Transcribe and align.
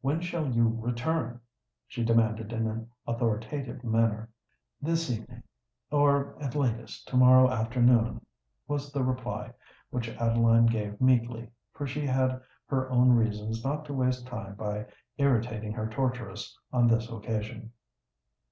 When 0.00 0.20
shall 0.20 0.46
you 0.48 0.78
return?" 0.80 1.40
she 1.88 2.04
demanded 2.04 2.52
in 2.52 2.68
an 2.68 2.88
authoritative 3.04 3.82
manner. 3.82 4.28
"This 4.80 5.10
evening—or 5.10 6.40
at 6.40 6.54
latest 6.54 7.08
to 7.08 7.16
morrow 7.16 7.50
afternoon," 7.50 8.24
was 8.68 8.92
the 8.92 9.02
reply, 9.02 9.52
which 9.90 10.08
Adeline 10.08 10.66
gave 10.66 11.00
meekly—for 11.00 11.88
she 11.88 12.06
had 12.06 12.40
her 12.66 12.88
own 12.92 13.10
reasons 13.16 13.64
not 13.64 13.84
to 13.86 13.92
waste 13.92 14.24
time 14.24 14.54
by 14.54 14.86
irritating 15.18 15.72
her 15.72 15.88
torturess 15.88 16.56
on 16.72 16.86
this 16.86 17.10
occasion. 17.10 17.72